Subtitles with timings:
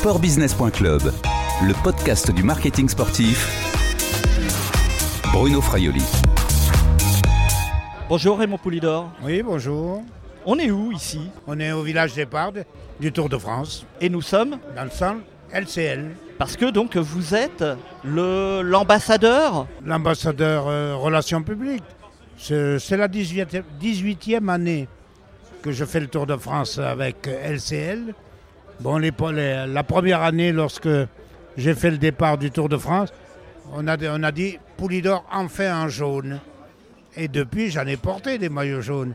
[0.00, 1.12] Sportbusiness.club,
[1.62, 3.46] le podcast du marketing sportif.
[5.30, 6.02] Bruno Fraioli.
[8.08, 9.12] Bonjour Raymond Poulidor.
[9.22, 10.02] Oui, bonjour.
[10.46, 11.20] On est où ici?
[11.46, 12.50] On est au village départ
[12.98, 14.56] du Tour de France, Et nous sommes?
[14.74, 15.20] Dans le centre
[15.52, 16.16] LCL.
[16.38, 17.62] parce que donc vous êtes
[18.02, 19.66] le l'ambassadeur?
[19.84, 21.84] L'ambassadeur euh, relations publiques.
[22.38, 24.88] C'est c'est la 18e, 18e année
[25.60, 28.14] que je fais le Tour de France avec LCL.
[28.80, 30.88] Bon, les, les- la première année, lorsque
[31.56, 33.10] j'ai fait le départ du Tour de France,
[33.74, 36.40] on a, on a dit Poulidor enfin en jaune.
[37.16, 39.14] Et depuis, j'en ai porté des maillots jaunes,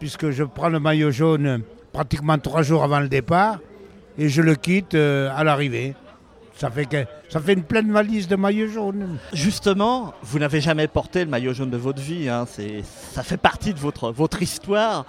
[0.00, 3.58] puisque je prends le maillot jaune pratiquement trois jours avant le départ
[4.18, 5.94] et je le quitte euh, à l'arrivée.
[6.56, 9.18] Ça fait, que, ça fait une pleine valise de maillots jaunes.
[9.32, 12.28] Justement, vous n'avez jamais porté le maillot jaune de votre vie.
[12.28, 12.46] hein,
[13.12, 15.04] ça fait partie de votre, votre histoire.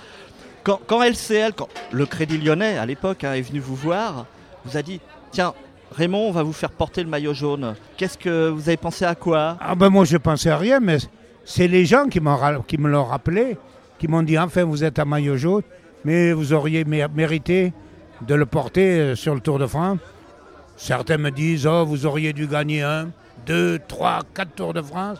[0.66, 4.26] Quand, LCL, quand le Crédit Lyonnais à l'époque hein, est venu vous voir,
[4.66, 5.00] vous a dit
[5.32, 5.54] Tiens,
[5.96, 7.76] Raymond, on va vous faire porter le maillot jaune.
[7.98, 9.58] Qu'est-ce que vous avez pensé à quoi?
[9.62, 10.98] Ah ben moi je pensais à rien, mais
[11.44, 12.20] c'est les gens qui,
[12.68, 13.58] qui me l'ont rappelé,
[14.00, 15.62] qui m'ont dit enfin vous êtes à maillot jaune,
[16.04, 17.72] mais vous auriez mé- mérité
[18.26, 20.00] de le porter euh, sur le Tour de France.
[20.78, 23.10] Certains me disent oh vous auriez dû gagner un,
[23.46, 25.20] deux, trois, quatre Tours de France,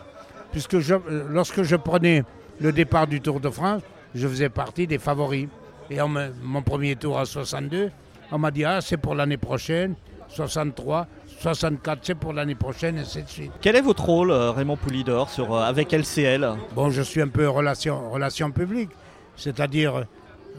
[0.50, 0.98] puisque euh,
[1.30, 2.24] lorsque je prenais
[2.60, 3.82] le départ du Tour de France,
[4.16, 5.46] je faisais partie des favoris.
[5.90, 7.90] Et on me- mon premier tour à 62,
[8.32, 9.94] on m'a dit ah c'est pour l'année prochaine,
[10.28, 11.06] 63,
[11.40, 13.52] 64 c'est pour l'année prochaine, et ainsi de suite.
[13.60, 17.28] Quel est votre rôle, euh, Raymond Poulidor, sur, euh, avec LCL Bon, je suis un
[17.28, 18.90] peu relation, relation publique,
[19.36, 20.06] c'est-à-dire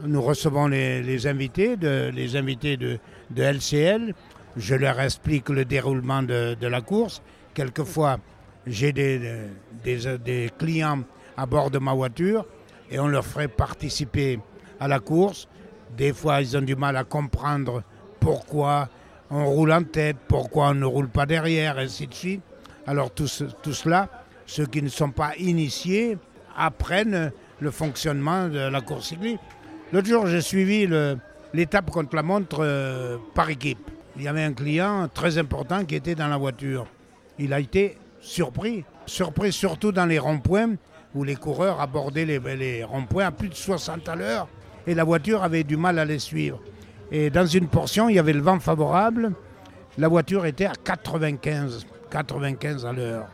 [0.04, 2.98] nous recevons les, les invités, de, les invités de,
[3.30, 4.14] de LCL,
[4.56, 7.20] je leur explique le déroulement de, de la course.
[7.52, 8.18] Quelquefois,
[8.66, 9.20] j'ai des,
[9.84, 11.00] des, des clients
[11.36, 12.44] à bord de ma voiture
[12.90, 14.40] et on leur ferait participer
[14.80, 15.48] à la course.
[15.96, 17.82] Des fois, ils ont du mal à comprendre
[18.20, 18.88] pourquoi
[19.30, 22.42] on roule en tête, pourquoi on ne roule pas derrière, ainsi de suite.
[22.86, 23.28] Alors tout,
[23.62, 24.08] tout cela,
[24.46, 26.16] ceux qui ne sont pas initiés
[26.56, 29.40] apprennent le fonctionnement de la course cycliste.
[29.92, 30.88] L'autre jour, j'ai suivi
[31.54, 33.90] l'étape contre la montre euh, par équipe.
[34.16, 36.86] Il y avait un client très important qui était dans la voiture.
[37.38, 38.84] Il a été surpris.
[39.06, 40.74] Surpris surtout dans les ronds-points
[41.14, 44.48] où les coureurs abordaient les, les ronds-points à plus de 60 à l'heure
[44.86, 46.60] et la voiture avait du mal à les suivre.
[47.10, 49.32] Et dans une portion, il y avait le vent favorable.
[49.96, 53.26] La voiture était à 95, 95 à l'heure.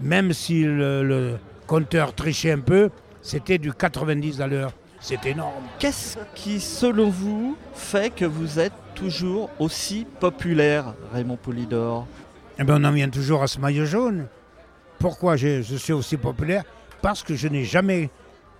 [0.00, 2.90] Même si le, le compteur trichait un peu,
[3.22, 4.72] c'était du 90 à l'heure.
[5.00, 5.64] C'est énorme.
[5.78, 12.06] Qu'est-ce qui, selon vous, fait que vous êtes toujours aussi populaire, Raymond Poulidor?
[12.58, 14.26] Eh ben, on en vient toujours à ce maillot jaune.
[14.98, 16.64] Pourquoi je, je suis aussi populaire?
[17.02, 18.10] Parce que je n'ai jamais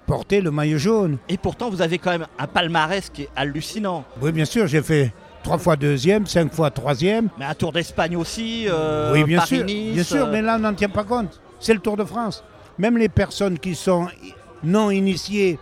[0.07, 1.19] porté le maillot jaune.
[1.29, 4.05] Et pourtant, vous avez quand même un palmarès qui est hallucinant.
[4.21, 7.29] Oui, bien sûr, j'ai fait trois fois deuxième, cinq fois troisième.
[7.39, 10.61] Mais un Tour d'Espagne aussi, euh, oui, bien sûr, bien sûr, euh, mais là, on
[10.61, 11.41] n'en tient pas compte.
[11.61, 12.43] C'est le Tour de France.
[12.79, 14.09] Même les personnes qui sont
[14.65, 15.59] non initiées,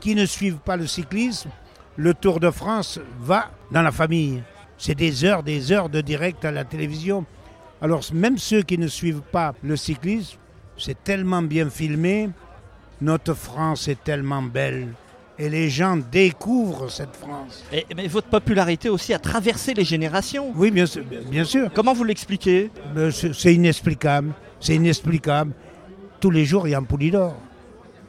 [0.00, 1.50] qui ne suivent pas le cyclisme,
[1.96, 4.42] le Tour de France va dans la famille.
[4.78, 7.24] C'est des heures, des heures de direct à la télévision.
[7.80, 10.38] Alors, même ceux qui ne suivent pas le cyclisme,
[10.76, 12.30] c'est tellement bien filmé.
[13.00, 14.88] Notre France est tellement belle.
[15.38, 17.64] Et les gens découvrent cette France.
[17.72, 20.52] et- mais votre popularité aussi a traversé les générations.
[20.54, 21.02] Oui, bien sûr.
[21.30, 21.70] Bien sûr.
[21.74, 22.70] Comment vous l'expliquez?
[22.96, 24.32] Euh, C'est c'est inexplicable.
[24.60, 25.52] C'est inexplicable.
[26.20, 27.34] Tous les jours, il y a un Poulidor.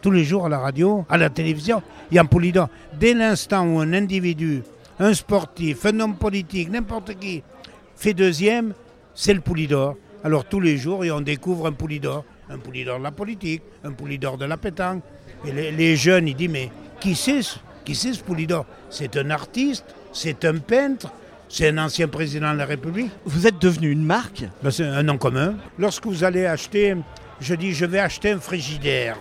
[0.01, 1.81] Tous les jours à la radio, à la télévision,
[2.11, 2.67] il y a un Poulidor.
[2.99, 4.61] Dès l'instant où un individu,
[4.99, 7.41] un sportif, un homme politique, n'importe qui,
[7.95, 8.73] fait deuxième,
[9.15, 9.95] c'est le Poulidor.
[10.23, 12.25] Alors tous les jours, et on découvre un Poulidor.
[12.49, 15.03] Un Poulidor de la politique, un Poulidor de la pétanque.
[15.45, 19.17] Et les, les jeunes, ils disent, mais qui c'est ce, qui c'est ce Poulidor C'est
[19.17, 21.11] un artiste C'est un peintre
[21.49, 24.43] C'est un ancien président de la République Vous êtes devenu une marque?
[24.61, 25.55] Ben, c'est un nom commun.
[25.77, 26.95] Lorsque vous allez acheter,
[27.41, 29.17] je dis je vais acheter un frigidaire.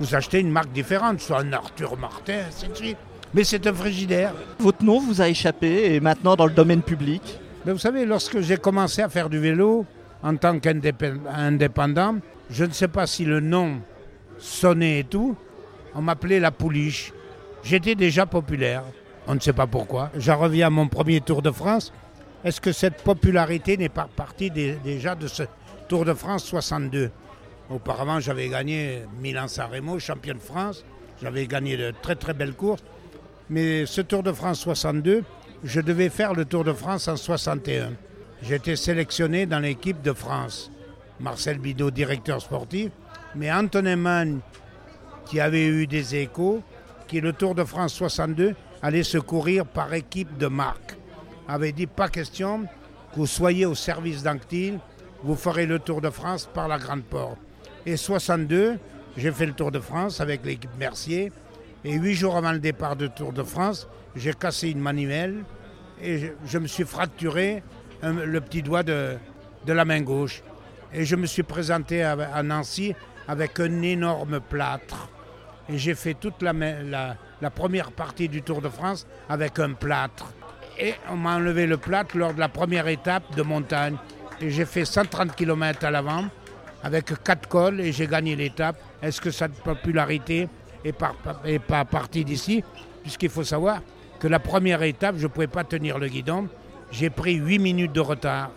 [0.00, 2.96] Vous achetez une marque différente, soit un Arthur Martin, ainsi de suite.
[3.34, 4.32] Mais c'est un frigidaire.
[4.58, 7.20] Votre nom vous a échappé et maintenant dans le domaine public?
[7.66, 9.84] Mais vous savez, lorsque j'ai commencé à faire du vélo
[10.22, 12.16] en tant qu'indépendant,
[12.50, 13.80] je ne sais pas si le nom
[14.38, 15.36] sonnait et tout,
[15.94, 17.12] on m'appelait la pouliche.
[17.62, 18.84] J'étais déjà populaire.
[19.26, 20.10] On ne sait pas pourquoi.
[20.16, 21.92] J'en reviens à mon premier Tour de France.
[22.44, 25.42] Est-ce que cette popularité n'est pas partie déjà de ce
[25.88, 27.10] Tour de France 62
[27.70, 30.84] Auparavant, j'avais gagné Milan-San Remo, champion de France.
[31.20, 32.82] J'avais gagné de très très belles courses.
[33.50, 35.24] Mais ce Tour de France 62,
[35.64, 37.92] je devais faire le Tour de France en 61.
[38.42, 40.70] J'étais sélectionné dans l'équipe de France.
[41.18, 42.90] Marcel Bidot, directeur sportif,
[43.34, 44.40] mais Antonin Mann,
[45.26, 46.62] qui avait eu des échos,
[47.08, 50.96] qui le Tour de France 62 allait se courir par équipe de marque.
[51.48, 52.64] avait dit pas question
[53.12, 54.78] que vous soyez au service d'Anctil,
[55.24, 57.38] vous ferez le Tour de France par la Grande Porte.
[57.84, 58.78] Et 62,
[59.16, 61.32] j'ai fait le Tour de France avec l'équipe Mercier.
[61.84, 65.44] Et huit jours avant le départ du Tour de France, j'ai cassé une manivelle
[66.00, 67.62] et je, je me suis fracturé
[68.02, 69.16] le petit doigt de,
[69.66, 70.42] de la main gauche.
[70.92, 72.94] Et je me suis présenté à, Nancy
[73.26, 75.08] avec un énorme plâtre.
[75.68, 80.32] Et j'ai fait toute la, la- première partie du Tour de France avec un plâtre.
[80.78, 83.96] Et on m'a enlevé le plâtre lors de la première étape de montagne.
[84.40, 86.24] Et j'ai fait 130 km à l'avant
[86.82, 88.76] avec quatre cols et j'ai gagné l'étape.
[89.02, 90.48] Est-ce que cette popularité
[90.84, 91.16] est, par-
[91.66, 92.62] pas partie d'ici?
[93.02, 93.80] Puisqu'il faut savoir
[94.20, 96.48] que la première étape, je ne pouvais pas tenir le guidon.
[96.90, 98.50] J'ai pris 8 minutes de retard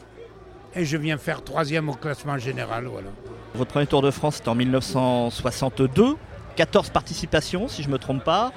[0.76, 2.86] et je viens faire troisième au classement général.
[2.86, 3.10] Voilà.
[3.56, 6.16] Votre premier Tour de France, c'était en 1962.
[6.56, 8.52] 14 participations, si je ne me trompe pas.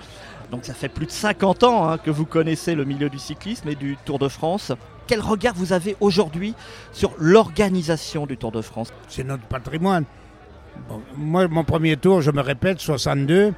[0.50, 3.68] Donc ça fait plus de 50 ans hein, que vous connaissez le milieu du cyclisme
[3.68, 4.72] et du Tour de France.
[5.06, 6.54] Quel regard vous avez aujourd'hui
[6.92, 8.92] sur l'organisation du Tour de France?
[9.08, 10.04] C'est notre patrimoine.
[10.88, 13.52] Bon, moi, mon premier tour, je me répète, 62.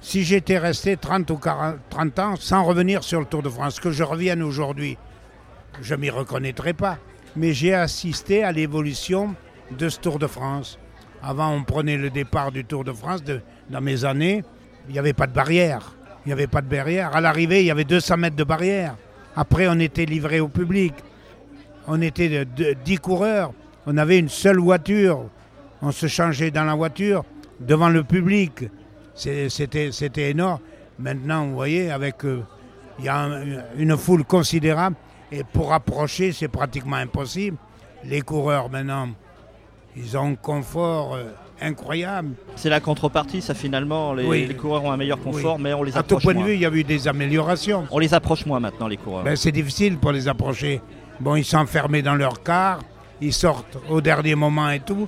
[0.00, 3.80] Si j'étais resté 30 ou 40, 30 ans sans revenir sur le Tour de France,
[3.80, 4.96] que je revienne aujourd'hui,
[5.80, 6.98] je m'y reconnaîtrais pas.
[7.36, 9.34] Mais j'ai assisté à l'évolution
[9.76, 10.78] de ce Tour de France.
[11.22, 13.22] Avant, on prenait le départ du Tour de France.
[13.68, 14.42] dans mes années,
[14.88, 15.94] il n'y avait pas de barrière.
[16.24, 17.14] Il n'y avait pas de barrière.
[17.14, 18.96] À l'arrivée, il y avait 200 mètres de barrière.
[19.36, 20.92] Après, on était livré au public.
[21.86, 22.44] On était
[22.84, 23.52] 10 coureurs.
[23.86, 25.24] On avait une seule voiture.
[25.82, 27.24] On se changeait dans la voiture
[27.60, 28.64] devant le public.
[29.14, 30.58] C'était énorme.
[30.98, 32.42] Maintenant, vous voyez, avec euh,
[32.98, 34.96] il y a un- une foule considérable.
[35.32, 37.56] Et pour approcher, c'est pratiquement impossible.
[38.04, 39.08] Les coureurs, maintenant,
[39.96, 41.24] ils ont un confort euh,
[41.60, 42.30] incroyable.
[42.56, 44.46] C'est la contrepartie, ça finalement, les, Oui.
[44.46, 46.48] les coureurs ont un meilleur confort, mais on les À tout approche point de moins.
[46.48, 47.86] vue, il y a eu des améliorations.
[47.90, 49.22] On les approche moins maintenant, les coureurs.
[49.24, 50.80] Ben, c'est difficile pour les approcher.
[51.20, 52.80] Bon, ils sont enfermés dans leur car,
[53.20, 55.06] ils sortent au dernier moment et tout.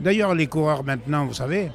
[0.00, 1.70] D'ailleurs, les coureurs maintenant, vous savez,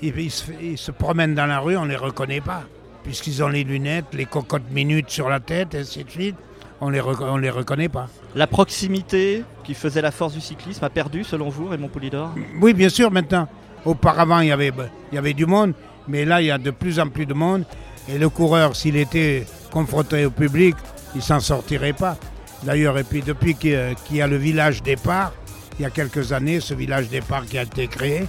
[0.00, 2.62] ils, ils se, ils se promènent dans la rue, on ne les reconnaît pas.
[3.02, 6.36] Puisqu'ils ont les lunettes, les cocottes minutes sur la tête, et ainsi de suite,
[6.80, 8.08] on ne les, on les reconnaît pas.
[8.34, 12.30] La proximité qui faisait la force du cyclisme a perdu, selon vous, Raymond Poulidor?
[12.60, 13.48] Oui, bien sûr, maintenant.
[13.84, 14.72] Auparavant, il y avait,
[15.10, 15.72] il y avait du monde,
[16.08, 17.64] mais là, il y a de plus en plus de monde.
[18.08, 20.74] Et le coureur, s'il était confronté au public,
[21.14, 22.16] il s'en sortirait pas.
[22.62, 25.32] D'ailleurs, et puis depuis qu'il y a- qu'il y a le village départ,
[25.78, 28.24] il y a quelques années, ce village départ qui a été créé,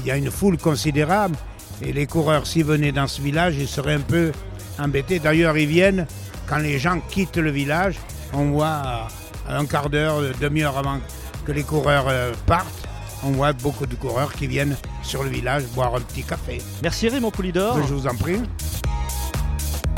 [0.00, 1.36] il y a une foule considérable.
[1.80, 4.30] Et les coureurs, s'ils venaient dans ce village, ils seraient un peu
[4.78, 5.18] embêtés.
[5.18, 6.06] D'ailleurs, ils viennent
[6.52, 7.96] quand les gens quittent le village.
[8.34, 9.08] On voit
[9.48, 10.98] à un quart d'heure, demi-heure avant
[11.46, 12.86] que les coureurs euh, partent,
[13.24, 16.60] on voit beaucoup de coureurs qui viennent sur le village boire un petit café.
[16.82, 17.78] Merci Raymond Poulidor.
[17.88, 18.42] Je vous en prie.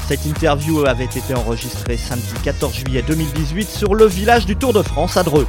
[0.07, 4.83] Cette interview avait été enregistrée samedi 14 juillet 2018 sur le village du Tour de
[4.83, 5.49] France à Dreux.